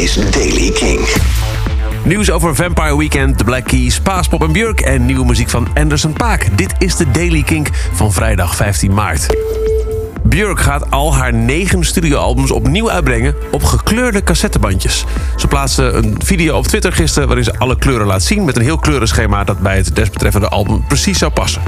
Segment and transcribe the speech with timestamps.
[0.00, 1.00] is Daily King.
[2.04, 4.80] Nieuws over Vampire Weekend, The Black Keys, Paaspop en Björk...
[4.80, 6.48] en nieuwe muziek van Anderson Paak.
[6.56, 9.26] Dit is de Daily Kink van vrijdag 15 maart.
[10.22, 15.04] Björk gaat al haar negen studioalbums opnieuw uitbrengen op gekleurde cassettebandjes.
[15.36, 18.44] Ze plaatste een video op Twitter gisteren waarin ze alle kleuren laat zien...
[18.44, 21.62] met een heel kleurenschema dat bij het desbetreffende album precies zou passen.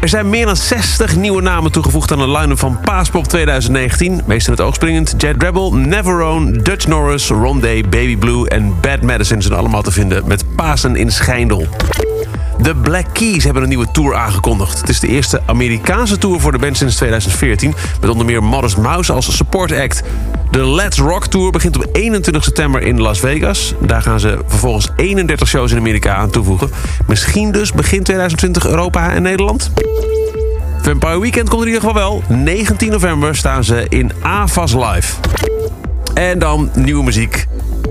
[0.00, 4.20] Er zijn meer dan 60 nieuwe namen toegevoegd aan de line-up van Paaspop 2019.
[4.26, 9.02] Meest in het oog springend Jet Rebel, Neverone, Dutch Norris, Rondé, Baby Blue en Bad
[9.02, 11.66] Medicine zijn allemaal te vinden met Pasen in Schijndel.
[12.58, 14.80] De Black Keys hebben een nieuwe tour aangekondigd.
[14.80, 17.74] Het is de eerste Amerikaanse tour voor de band sinds 2014...
[18.00, 20.02] met onder meer Modest Mouse als support act.
[20.58, 23.74] De Let's Rock Tour begint op 21 september in Las Vegas.
[23.80, 26.70] Daar gaan ze vervolgens 31 shows in Amerika aan toevoegen.
[27.06, 29.70] Misschien dus begin 2020 Europa en Nederland?
[30.82, 32.22] Vampire Weekend komt in ieder geval wel.
[32.28, 35.14] 19 november staan ze in AVAS Live.
[36.14, 37.46] En dan nieuwe muziek.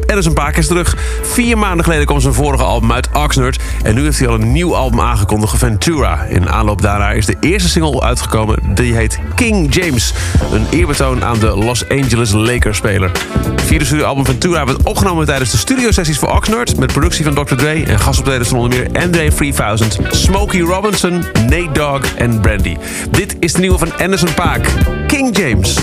[0.07, 0.95] Er is een paar keer terug.
[1.21, 3.59] Vier maanden geleden kwam zijn vorige album uit, Oxnard.
[3.83, 6.23] En nu heeft hij al een nieuw album aangekondigd, Ventura.
[6.23, 8.59] In aanloop daarna is de eerste single uitgekomen.
[8.75, 10.13] Die heet King James.
[10.51, 13.11] Een eerbetoon aan de Los Angeles Lakers-speler.
[13.51, 16.77] Het vierde studioalbum Ventura werd opgenomen tijdens de studiosessies voor Oxnard...
[16.77, 17.55] met productie van Dr.
[17.55, 19.97] Dre en gastoptredens van onder meer Andre 3000...
[20.09, 22.77] Smokey Robinson, Nate Dogg en Brandy.
[23.11, 24.67] Dit is de nieuwe van Anderson Paak,
[25.07, 25.75] King James.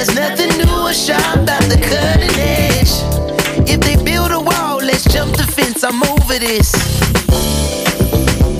[0.00, 2.88] There's nothing new or sharp about the cutting edge.
[3.68, 5.84] If they build a wall, let's jump the fence.
[5.84, 6.72] I'm over this.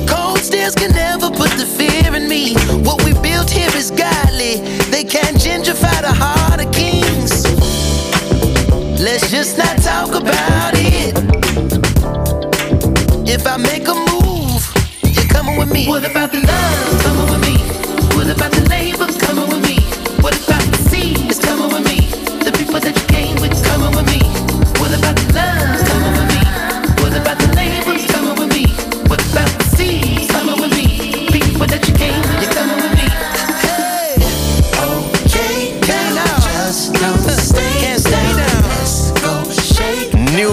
[0.06, 2.56] Cold stairs can never put the fear in me.
[2.84, 4.60] What we built here is godly.
[4.92, 7.32] They can't gentrify the heart of kings.
[9.00, 11.16] Let's just not talk about it.
[13.26, 14.60] If I make a move,
[15.16, 15.88] you're coming with me.
[15.88, 16.89] What about the love?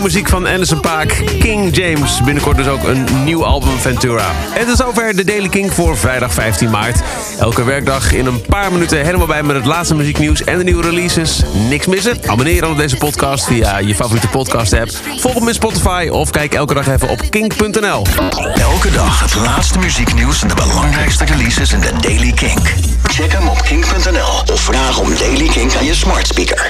[0.02, 2.22] Muziek van Anderson Paak, King James.
[2.24, 4.32] Binnenkort dus ook een nieuw album Ventura.
[4.56, 7.02] En tot zover de Daily King voor vrijdag 15 maart.
[7.40, 10.84] Elke werkdag in een paar minuten helemaal bij met het laatste muzieknieuws en de nieuwe
[10.84, 11.42] releases.
[11.70, 12.18] Niks missen?
[12.26, 14.90] Abonneer dan op deze podcast via je favoriete podcast app.
[15.18, 18.06] Volg hem in Spotify of kijk elke dag even op kink.nl.
[18.54, 22.60] Elke dag het laatste muzieknieuws en de belangrijkste releases in de Daily King.
[23.04, 26.66] Check hem op kink.nl of vraag om Daily King aan je smart speaker.